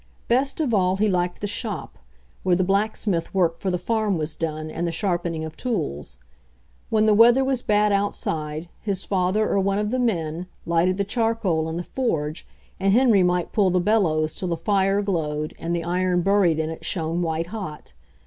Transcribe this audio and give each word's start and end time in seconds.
I 0.03 0.23
Best 0.29 0.59
of 0.59 0.73
all 0.73 0.97
he 0.97 1.07
liked 1.07 1.41
the 1.41 1.45
"shop," 1.47 1.99
where 2.41 2.55
the 2.55 2.63
black 2.63 2.93
I 2.93 2.95
smith 2.95 3.31
work 3.35 3.59
for 3.59 3.69
the 3.69 3.77
farm 3.77 4.17
was 4.17 4.33
done 4.33 4.71
and 4.71 4.87
the 4.87 4.91
sharp 4.91 5.25
ening 5.25 5.45
of 5.45 5.55
tools. 5.55 6.17
When 6.89 7.05
the 7.05 7.13
weather 7.13 7.43
was 7.43 7.61
bad 7.61 7.91
out 7.91 8.15
side 8.15 8.67
his 8.81 9.05
father 9.05 9.47
or 9.47 9.59
one 9.59 9.77
of 9.77 9.91
the 9.91 9.99
men 9.99 10.47
lighted 10.65 10.97
the 10.97 11.03
char 11.03 11.35
coal 11.35 11.69
in 11.69 11.77
the 11.77 11.83
forge 11.83 12.47
and 12.79 12.91
Henry 12.93 13.21
might 13.21 13.51
pull 13.53 13.69
the 13.69 13.79
bel 13.79 14.01
lows 14.01 14.33
till 14.33 14.47
the 14.47 14.57
fire 14.57 15.03
glowed 15.03 15.53
and 15.59 15.75
the 15.75 15.83
iron 15.83 16.23
buried 16.23 16.57
in 16.57 16.71
it 16.71 16.83
shone 16.83 17.21
white 17.21 17.49
hot. 17.53 17.93